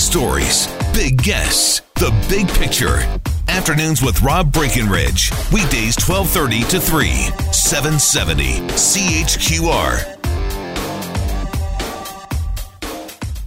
stories, 0.00 0.66
big 0.94 1.22
guests, 1.22 1.82
the 1.96 2.10
big 2.28 2.48
picture. 2.48 2.98
Afternoons 3.48 4.02
with 4.02 4.22
Rob 4.22 4.52
Breckenridge. 4.52 5.30
Weekdays 5.52 5.96
1230 6.00 6.62
to 6.70 6.80
3, 6.80 7.08
770 7.52 8.60
CHQR. 8.70 10.16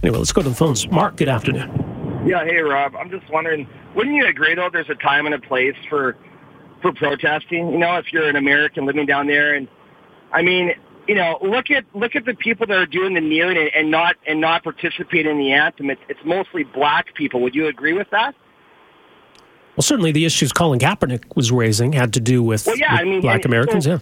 Anyway, 0.02 0.18
let's 0.18 0.32
go 0.32 0.42
to 0.42 0.50
the 0.50 0.54
phones. 0.54 0.88
Mark, 0.90 1.16
good 1.16 1.28
afternoon. 1.28 2.24
Yeah, 2.26 2.44
hey 2.44 2.60
Rob. 2.60 2.94
I'm 2.94 3.10
just 3.10 3.28
wondering, 3.30 3.68
wouldn't 3.96 4.14
you 4.14 4.26
agree 4.26 4.54
though 4.54 4.70
there's 4.70 4.90
a 4.90 4.94
time 4.94 5.26
and 5.26 5.34
a 5.34 5.40
place 5.40 5.74
for 5.88 6.16
for 6.82 6.92
protesting? 6.92 7.72
You 7.72 7.78
know, 7.78 7.96
if 7.96 8.12
you're 8.12 8.28
an 8.28 8.36
American 8.36 8.86
living 8.86 9.06
down 9.06 9.26
there 9.26 9.54
and 9.54 9.66
I 10.32 10.42
mean, 10.42 10.74
you 11.06 11.14
know, 11.14 11.38
look 11.42 11.70
at 11.70 11.84
look 11.94 12.16
at 12.16 12.24
the 12.24 12.34
people 12.34 12.66
that 12.66 12.76
are 12.76 12.86
doing 12.86 13.14
the 13.14 13.20
kneeling 13.20 13.56
and, 13.56 13.70
and 13.74 13.90
not 13.90 14.16
and 14.26 14.40
not 14.40 14.64
participating 14.64 15.32
in 15.32 15.38
the 15.38 15.52
anthem. 15.52 15.90
It's 15.90 16.00
it's 16.08 16.20
mostly 16.24 16.64
black 16.64 17.14
people. 17.14 17.40
Would 17.42 17.54
you 17.54 17.66
agree 17.66 17.92
with 17.92 18.08
that? 18.10 18.34
Well, 19.76 19.82
certainly 19.82 20.12
the 20.12 20.24
issues 20.24 20.52
Colin 20.52 20.78
Kaepernick 20.78 21.34
was 21.34 21.50
raising 21.50 21.92
had 21.92 22.12
to 22.14 22.20
do 22.20 22.42
with, 22.44 22.64
Well, 22.66 22.76
yeah, 22.76 22.92
with 22.92 23.00
I 23.00 23.04
mean, 23.04 23.20
black 23.20 23.44
Americans. 23.44 23.84
so- 23.84 23.90
yeah. 23.90 23.98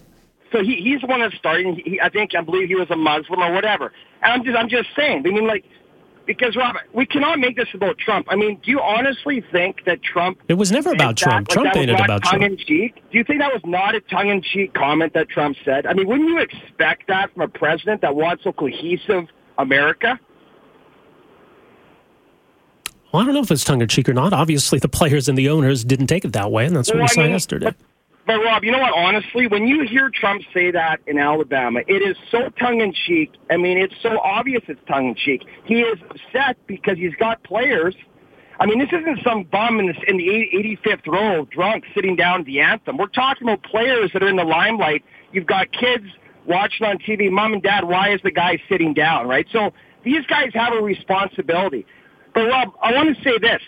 So 0.52 0.62
he 0.62 0.76
he's 0.76 1.00
the 1.00 1.06
one 1.06 1.20
that 1.20 1.32
started. 1.32 1.80
He, 1.82 1.98
I 1.98 2.10
think 2.10 2.34
I 2.34 2.42
believe 2.42 2.68
he 2.68 2.74
was 2.74 2.90
a 2.90 2.96
Muslim 2.96 3.40
or 3.40 3.52
whatever. 3.54 3.90
And 4.22 4.32
I'm 4.34 4.44
just 4.44 4.54
I'm 4.56 4.68
just 4.68 4.90
saying. 4.94 5.24
I 5.26 5.30
mean, 5.30 5.46
like 5.46 5.64
because 6.26 6.56
Robert, 6.56 6.82
we 6.92 7.06
cannot 7.06 7.38
make 7.38 7.56
this 7.56 7.68
about 7.74 7.98
Trump. 7.98 8.26
I 8.30 8.36
mean, 8.36 8.60
do 8.64 8.70
you 8.70 8.80
honestly 8.80 9.44
think 9.52 9.84
that 9.86 10.02
Trump? 10.02 10.40
It 10.48 10.54
was 10.54 10.70
never 10.70 10.92
about 10.92 11.16
Trump. 11.16 11.48
Trump 11.48 11.76
ain't 11.76 11.90
it 11.90 11.94
about 12.00 12.22
tongue 12.22 12.40
Trump. 12.40 12.44
in 12.44 12.56
cheek. 12.58 12.96
Do 13.10 13.18
you 13.18 13.24
think 13.24 13.40
that 13.40 13.52
was 13.52 13.62
not 13.64 13.94
a 13.94 14.00
tongue 14.00 14.28
in 14.28 14.42
cheek 14.42 14.74
comment 14.74 15.14
that 15.14 15.28
Trump 15.28 15.56
said? 15.64 15.86
I 15.86 15.94
mean, 15.94 16.06
wouldn't 16.06 16.28
you 16.28 16.38
expect 16.38 17.08
that 17.08 17.32
from 17.32 17.42
a 17.42 17.48
president 17.48 18.00
that 18.02 18.14
wants 18.14 18.44
a 18.46 18.52
cohesive 18.52 19.28
America? 19.58 20.18
Well, 23.12 23.22
I 23.22 23.26
don't 23.26 23.34
know 23.34 23.42
if 23.42 23.50
it's 23.50 23.64
tongue 23.64 23.82
in 23.82 23.88
cheek 23.88 24.08
or 24.08 24.14
not. 24.14 24.32
Obviously, 24.32 24.78
the 24.78 24.88
players 24.88 25.28
and 25.28 25.36
the 25.36 25.50
owners 25.50 25.84
didn't 25.84 26.06
take 26.06 26.24
it 26.24 26.32
that 26.32 26.50
way, 26.50 26.64
and 26.64 26.74
that's 26.74 26.88
what 26.88 26.96
we 26.96 27.02
I 27.02 27.06
saw 27.08 27.22
mean, 27.22 27.32
yesterday. 27.32 27.74
But, 28.26 28.38
Rob, 28.38 28.62
you 28.62 28.70
know 28.70 28.78
what? 28.78 28.94
Honestly, 28.94 29.48
when 29.48 29.66
you 29.66 29.84
hear 29.84 30.08
Trump 30.08 30.42
say 30.54 30.70
that 30.70 31.00
in 31.06 31.18
Alabama, 31.18 31.80
it 31.88 32.02
is 32.02 32.16
so 32.30 32.50
tongue 32.50 32.80
in 32.80 32.92
cheek. 32.92 33.32
I 33.50 33.56
mean, 33.56 33.78
it's 33.78 33.94
so 34.00 34.20
obvious 34.20 34.62
it's 34.68 34.80
tongue 34.86 35.08
in 35.08 35.14
cheek. 35.16 35.42
He 35.64 35.80
is 35.80 35.98
upset 36.08 36.56
because 36.66 36.98
he's 36.98 37.14
got 37.16 37.42
players. 37.42 37.96
I 38.60 38.66
mean, 38.66 38.78
this 38.78 38.90
isn't 38.92 39.24
some 39.24 39.42
bum 39.44 39.80
in, 39.80 39.88
this, 39.88 39.96
in 40.06 40.18
the 40.18 40.28
85th 40.28 41.06
row, 41.08 41.46
drunk, 41.46 41.84
sitting 41.94 42.14
down 42.14 42.44
the 42.44 42.60
anthem. 42.60 42.96
We're 42.96 43.06
talking 43.06 43.48
about 43.48 43.64
players 43.64 44.12
that 44.12 44.22
are 44.22 44.28
in 44.28 44.36
the 44.36 44.44
limelight. 44.44 45.04
You've 45.32 45.46
got 45.46 45.72
kids 45.72 46.04
watching 46.46 46.86
on 46.86 46.98
TV, 46.98 47.28
mom 47.28 47.54
and 47.54 47.62
dad. 47.62 47.84
Why 47.84 48.12
is 48.14 48.20
the 48.22 48.30
guy 48.30 48.58
sitting 48.68 48.94
down? 48.94 49.26
Right. 49.26 49.46
So 49.50 49.72
these 50.04 50.24
guys 50.26 50.50
have 50.54 50.74
a 50.74 50.80
responsibility. 50.80 51.86
But 52.34 52.42
Rob, 52.42 52.72
I 52.80 52.92
want 52.92 53.16
to 53.16 53.22
say 53.24 53.38
this: 53.38 53.60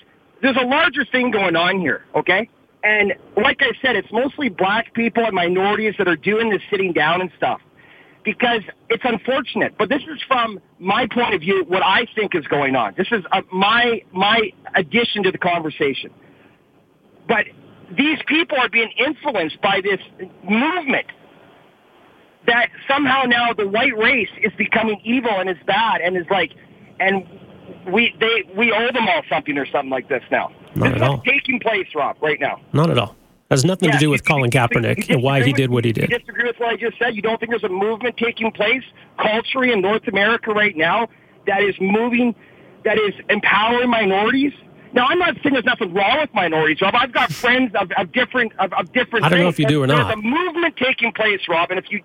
there's 0.43 0.57
a 0.57 0.65
larger 0.67 1.05
thing 1.05 1.31
going 1.31 1.57
on 1.57 1.81
here. 1.81 2.05
Okay. 2.15 2.49
And 2.85 3.15
like 3.37 3.63
I 3.63 3.73
said, 3.81 3.97
it's 3.97 4.13
mostly 4.13 4.51
black 4.51 4.93
people 4.93 5.25
and 5.25 5.35
minorities 5.35 5.95
that 5.99 6.07
are 6.07 6.17
doing 6.17 6.51
this 6.51 6.61
sitting 6.71 6.93
down 6.93 7.23
and 7.23 7.31
stuff 7.37 7.61
because 8.25 8.61
it's 8.91 9.03
unfortunate. 9.05 9.75
But 9.79 9.89
this 9.89 10.03
is 10.03 10.23
from 10.29 10.61
my 10.79 11.07
point 11.07 11.35
of 11.35 11.41
view, 11.41 11.65
what 11.67 11.83
I 11.83 12.07
think 12.15 12.35
is 12.35 12.47
going 12.47 12.77
on. 12.77 12.95
This 12.97 13.09
is 13.11 13.25
uh, 13.33 13.41
my 13.51 14.03
my 14.13 14.53
addition 14.75 15.23
to 15.23 15.33
the 15.33 15.39
conversation. 15.39 16.11
But 17.27 17.47
these 17.97 18.19
people 18.27 18.59
are 18.59 18.69
being 18.69 18.91
influenced 18.99 19.61
by 19.63 19.81
this 19.83 20.01
movement 20.43 21.07
that 22.47 22.69
somehow 22.87 23.23
now 23.23 23.55
the 23.55 23.67
white 23.67 23.97
race 23.97 24.29
is 24.43 24.53
becoming 24.59 25.01
evil 25.05 25.31
and 25.31 25.49
is 25.49 25.57
bad 25.67 26.03
and 26.03 26.19
is 26.19 26.27
like, 26.31 26.53
and 27.01 27.27
we 27.91 28.15
they 28.21 28.43
we 28.55 28.73
owe 28.73 28.93
them 28.93 29.09
all 29.09 29.23
something 29.31 29.57
or 29.57 29.67
something 29.67 29.91
like 29.91 30.09
this 30.11 30.23
now. 30.31 30.53
Not 30.77 30.95
at 30.95 31.03
all. 31.03 31.19
taking 31.23 31.61
place, 31.61 31.87
Rob, 31.95 32.17
right 32.21 32.41
now. 32.41 32.61
Not 32.73 32.91
at 32.91 32.99
all. 32.99 33.17
Has 33.51 33.65
nothing 33.65 33.91
to 33.93 33.99
do 33.99 34.11
with 34.11 34.25
Colin 34.25 34.51
you- 34.53 34.61
you 34.61 34.69
Kaepernick 34.69 35.11
and 35.11 35.23
why 35.23 35.43
he 35.43 35.53
did 35.53 35.71
what 35.71 35.85
he 35.85 35.91
You 35.91 35.95
did. 35.95 36.11
disagree 36.11 36.45
with 36.49 36.59
what 36.59 36.71
I 36.71 36.77
just 36.77 36.99
said? 36.99 37.15
You 37.15 37.23
don't 37.23 37.39
think 37.39 37.51
there's 37.51 37.63
a 37.65 37.69
movement 37.69 38.17
taking 38.17 38.51
place 38.51 38.83
culturally 39.19 39.71
in 39.73 39.81
North 39.81 40.09
America 40.09 40.51
right 40.53 40.77
now 40.77 41.09
that 41.47 41.63
is 41.63 41.75
moving, 41.81 42.35
that 42.85 42.99
is 42.99 43.15
empowering 43.29 43.91
minorities? 43.91 44.53
Now, 44.95 45.07
I'm 45.09 45.19
not 45.19 45.35
saying 45.43 45.53
there's 45.53 45.65
nothing 45.65 45.93
wrong 45.93 46.19
with 46.21 46.33
minorities, 46.35 46.81
Rob. 46.81 46.95
I've 46.97 47.13
got 47.13 47.33
friends 47.33 47.73
of, 47.75 47.91
of 47.99 48.13
different 48.13 48.53
of, 48.59 48.73
of 48.73 48.93
different. 48.93 49.25
I 49.25 49.29
don't 49.29 49.41
know 49.41 49.49
if 49.49 49.59
you 49.59 49.67
do 49.67 49.83
or 49.83 49.87
There's 49.89 49.99
not. 49.99 50.15
a 50.15 50.17
movement 50.17 50.77
taking 50.77 51.13
place, 51.13 51.41
Rob, 51.49 51.71
and 51.71 51.79
if 51.79 51.91
you 51.91 52.01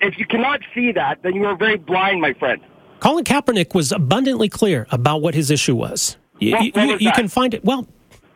if 0.00 0.18
you 0.18 0.26
cannot 0.26 0.60
see 0.74 0.92
that, 0.92 1.22
then 1.22 1.34
you 1.34 1.44
are 1.46 1.56
very 1.56 1.76
blind, 1.78 2.20
my 2.20 2.32
friend. 2.34 2.60
Colin 3.00 3.24
Kaepernick 3.24 3.74
was 3.74 3.90
abundantly 3.92 4.48
clear 4.48 4.86
about 4.90 5.22
what 5.22 5.34
his 5.34 5.50
issue 5.50 5.74
was. 5.74 6.16
You, 6.38 6.56
you, 6.60 6.72
you- 6.74 6.98
you 6.98 7.12
can 7.12 7.26
find 7.28 7.54
it. 7.54 7.64
Well, 7.64 7.86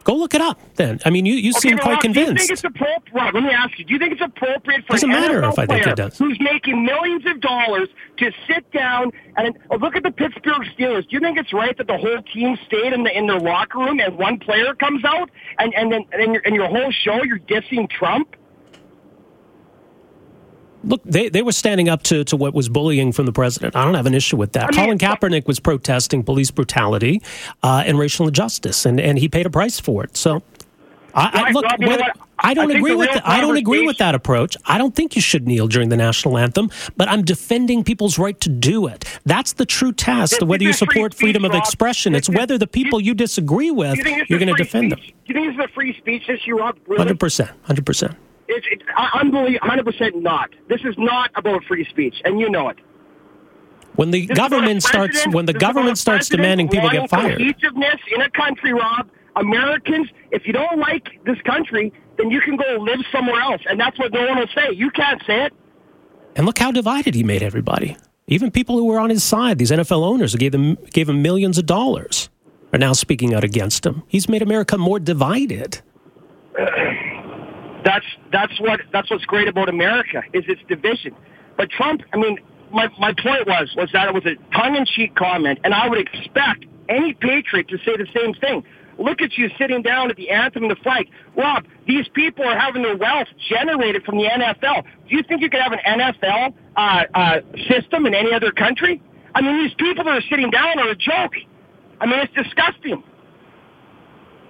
go 0.07 0.15
look 0.15 0.35
it 0.35 0.41
up 0.41 0.59
then. 0.77 1.01
I 1.05 1.11
mean, 1.11 1.27
you, 1.27 1.35
you 1.35 1.53
seem 1.53 1.77
but 1.77 1.83
quite 1.83 2.05
Rob, 2.05 2.15
Do 2.15 2.21
you 2.21 2.35
think 2.35 2.51
it's 2.51 2.65
appropriate? 2.65 3.13
Rob, 3.13 3.35
let 3.35 3.43
me 3.43 3.51
ask 3.51 3.77
you. 3.79 3.85
Do 3.85 3.93
you 3.93 3.99
think 3.99 4.13
it's 4.13 4.23
appropriate 4.23 4.87
for 4.87 4.93
Doesn't 4.93 5.11
an 5.13 5.21
matter 5.21 5.41
NFL 5.41 5.53
if 5.53 5.59
I 5.59 5.67
think 5.67 5.87
it 5.87 5.97
does. 5.97 6.17
who's 6.17 6.39
making 6.41 6.85
millions 6.85 7.27
of 7.27 7.41
dollars 7.41 7.89
to 8.19 8.31
sit 8.47 8.71
down 8.71 9.11
and 9.37 9.59
oh, 9.71 9.77
look 9.77 9.97
at 9.97 10.05
the 10.05 10.13
Pittsburgh 10.13 10.63
Steelers? 10.79 11.03
Do 11.09 11.17
you 11.17 11.21
think 11.21 11.39
it's 11.39 11.53
right 11.53 11.77
that 11.77 11.89
the 11.89 11.99
whole 11.99 12.23
team 12.23 12.57
stayed 12.67 12.93
in 12.93 13.03
the 13.03 13.17
in 13.17 13.27
their 13.27 13.41
locker 13.41 13.79
room 13.79 13.99
and 13.99 14.17
one 14.17 14.39
player 14.39 14.75
comes 14.77 15.05
out 15.05 15.29
and 15.59 15.75
and 15.75 15.91
then 15.93 16.05
and 16.13 16.33
your, 16.35 16.43
and 16.47 16.55
your 16.55 16.69
whole 16.69 16.93
show 16.93 17.23
you're 17.25 17.41
dissing 17.41 17.91
Trump? 17.91 18.37
Look, 20.87 21.03
they, 21.05 21.29
they 21.29 21.43
were 21.43 21.53
standing 21.53 21.89
up 21.89 22.03
to, 22.05 22.25
to 22.25 22.37
what 22.37 22.55
was 22.55 22.69
bullying 22.69 23.13
from 23.13 23.27
the 23.27 23.33
president. 23.33 23.75
I 23.77 23.85
don't 23.85 23.95
have 23.95 24.07
an 24.07 24.15
issue 24.15 24.37
with 24.37 24.53
that. 24.53 24.65
I 24.65 24.87
mean, 24.87 24.99
Colin 24.99 24.99
Kaepernick 24.99 25.47
was 25.47 25.59
protesting 25.61 26.23
police 26.23 26.51
brutality 26.51 27.21
uh, 27.63 27.83
and 27.85 27.99
racial 27.99 28.29
injustice, 28.29 28.87
and, 28.87 29.01
and 29.01 29.19
he 29.19 29.29
paid 29.29 29.47
a 29.47 29.51
price 29.51 29.81
for 29.81 30.05
it. 30.05 30.17
So, 30.17 30.43
I, 31.15 31.47
I 31.49 31.51
look, 31.51 31.65
Rob, 31.65 31.81
you 31.81 31.87
know 31.87 31.93
whether- 31.93 32.13
I 32.39 32.53
don't 32.53 32.71
agree 32.71 32.95
with 32.95 33.11
the, 33.13 33.27
I 33.29 33.41
don't 33.41 33.57
agree 33.57 33.87
with 33.87 33.97
that 33.97 34.15
approach. 34.15 34.59
I 34.67 34.77
don't 34.77 34.95
think 34.95 35.17
you 35.17 35.23
should 35.23 35.49
kneel 35.49 35.69
during 35.69 35.89
the 35.89 35.97
national 35.97 36.37
anthem, 36.37 36.71
but 36.95 37.09
I'm 37.09 37.25
defending 37.25 37.83
people's 37.83 38.19
right 38.19 38.39
to 38.43 38.51
do 38.51 38.87
it. 38.87 39.07
That's 39.25 39.55
the 39.55 39.65
true 39.65 39.91
test 39.93 40.43
whether 40.43 40.63
you 40.63 40.75
support 40.75 41.15
freedom 41.15 41.47
of 41.47 41.55
expression. 41.55 42.15
It's 42.15 42.29
whether 42.29 42.59
the 42.59 42.67
people 42.67 43.01
you 43.01 43.15
disagree 43.15 43.71
with, 43.71 43.97
you 43.97 44.25
you're 44.29 44.39
going 44.39 44.55
to 44.55 44.63
defend 44.63 44.93
them. 44.93 44.99
Do 45.01 45.07
you 45.25 45.35
think 45.35 45.47
this 45.47 45.55
is 45.65 45.71
a 45.71 45.73
free 45.75 45.97
speech 45.97 46.29
issue, 46.29 46.59
Rob? 46.59 46.79
100%. 46.87 47.51
100%. 47.67 48.17
It's, 48.49 48.67
it's 48.71 48.83
unbelievable. 49.15 49.67
Hundred 49.67 49.87
percent 49.87 50.17
not. 50.23 50.51
This 50.69 50.81
is 50.83 50.95
not 50.99 51.31
about 51.35 51.65
free 51.65 51.85
speech, 51.85 52.15
and 52.25 52.41
you 52.41 52.49
know 52.49 52.69
it. 52.69 52.79
When 53.97 54.11
the 54.11 54.27
This 54.27 54.31
is 54.31 54.39
about 54.39 54.47
a 54.47 54.51
government 54.51 54.83
starts 54.83 55.27
when 55.27 55.47
the 55.47 55.53
this 55.53 55.57
is 55.57 55.63
about 55.63 55.75
government 55.75 55.99
starts 55.99 56.29
demanding 56.29 56.69
people 56.69 56.91
get 56.91 57.09
fired. 57.11 57.39
Cohesiveness 57.39 58.01
in 58.15 58.21
a 58.21 58.31
country, 58.31 58.73
Rob. 58.73 59.09
Americans, 59.37 60.09
if 60.31 60.47
you 60.47 60.53
don't 60.53 60.79
like 60.79 61.09
this 61.25 61.41
country, 61.43 61.93
then 62.17 62.31
you 62.31 62.41
can 62.41 62.57
go 62.57 62.65
live 62.81 63.01
somewhere 63.13 63.41
else, 63.41 63.61
and 63.69 63.79
that's 63.79 63.99
what 63.99 64.13
no 64.13 64.27
one 64.27 64.39
will 64.39 64.47
say. 64.55 64.73
You 64.73 64.91
can't 64.91 65.23
say 65.27 65.45
it. 65.45 65.53
And 66.35 66.47
look 66.47 66.59
how 66.59 66.71
divided 66.71 67.15
he 67.15 67.23
made 67.23 67.43
everybody. 67.43 67.97
Even 68.29 68.51
people 68.51 68.77
who 68.77 68.87
were 68.87 68.99
on 68.99 69.11
his 69.11 69.23
side, 69.23 69.59
these 69.59 69.71
NFL 69.71 70.03
owners 70.03 70.33
who 70.33 70.39
gave 70.39 70.53
them 70.53 70.77
gave 70.93 71.09
him 71.09 71.23
millions 71.23 71.59
of 71.59 71.67
dollars, 71.67 72.29
are 72.73 72.79
now 72.79 72.93
speaking 72.93 73.35
out 73.35 73.45
against 73.45 73.85
him. 73.87 74.03
He's 74.09 74.29
made 74.29 74.43
America 74.43 74.77
more 74.77 74.99
divided. 74.99 75.81
That's 77.87 78.05
that's 78.33 78.61
what 78.61 78.81
that's 78.93 79.09
what's 79.13 79.25
great 79.27 79.47
about 79.47 79.69
America 79.69 80.21
is 80.33 80.43
its 80.49 80.61
division. 80.69 81.15
But 81.57 81.71
Trump, 81.71 82.03
I 82.13 82.17
mean, 82.17 82.37
my 82.73 82.89
my 82.99 83.13
point 83.13 83.47
was 83.47 83.73
was 83.77 83.91
that 83.93 84.09
it 84.09 84.15
was 84.15 84.27
a 84.27 84.35
tongue 84.53 84.75
in 84.75 84.85
cheek 84.87 85.15
comment, 85.15 85.61
and 85.63 85.73
I 85.73 85.89
would 85.89 86.01
expect 86.01 86.67
any 86.89 87.15
patriot 87.15 87.69
to 87.69 87.79
say 87.79 87.97
the 87.97 88.09
same 88.13 88.35
thing. 88.35 88.65
Look 88.99 89.23
at 89.23 89.39
you 89.39 89.51
sitting 89.57 89.83
down 89.83 90.11
at 90.11 90.17
the 90.17 90.31
anthem 90.31 90.65
and 90.65 90.73
the 90.73 90.83
flag. 90.83 91.09
Rob, 91.37 91.65
these 91.87 92.09
people 92.09 92.45
are 92.45 92.59
having 92.59 92.83
their 92.83 92.97
wealth 92.97 93.29
generated 93.49 94.03
from 94.03 94.17
the 94.17 94.25
NFL. 94.25 94.83
Do 95.09 95.17
you 95.17 95.23
think 95.23 95.43
you 95.43 95.51
could 95.51 95.61
have 95.61 95.73
an 95.73 95.81
NFL 95.87 96.55
uh, 96.77 97.05
uh, 97.15 97.41
system 97.71 98.07
in 98.07 98.15
any 98.15 98.33
other 98.33 98.51
country? 98.51 99.01
I 99.37 99.43
mean, 99.43 99.63
these 99.63 99.75
people 99.75 100.03
that 100.05 100.17
are 100.17 100.27
sitting 100.29 100.51
down 100.51 100.81
are 100.81 100.89
a 100.89 100.97
joke. 100.97 101.35
I 102.01 102.07
mean, 102.07 102.19
it's 102.19 102.33
disgusting. 102.35 103.05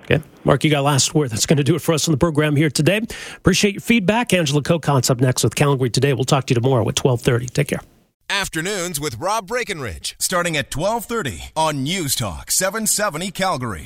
Okay. 0.08 0.23
Mark, 0.44 0.62
you 0.62 0.70
got 0.70 0.82
last 0.82 1.14
word. 1.14 1.31
That's 1.31 1.47
going 1.47 1.56
to 1.56 1.64
do 1.64 1.75
it 1.75 1.81
for 1.81 1.93
us 1.93 2.06
on 2.08 2.12
the 2.12 2.19
program 2.19 2.55
here 2.55 2.70
today. 2.70 3.00
Appreciate 3.37 3.75
your 3.75 3.81
feedback. 3.81 4.32
Angela 4.32 4.62
Kokott's 4.62 5.11
up 5.11 5.20
next 5.20 5.43
with 5.43 5.55
Calgary 5.55 5.91
Today. 5.91 6.12
We'll 6.12 6.25
talk 6.25 6.47
to 6.47 6.55
you 6.55 6.61
tomorrow 6.61 6.82
at 6.82 7.03
1230. 7.03 7.47
Take 7.47 7.69
care. 7.69 7.81
Afternoons 8.29 8.99
with 8.99 9.19
Rob 9.19 9.47
Breckenridge, 9.47 10.17
starting 10.19 10.56
at 10.56 10.75
1230 10.75 11.53
on 11.55 11.85
News 11.85 12.17
Talk 12.17 12.50
770 12.50 13.31
Calgary. 13.31 13.85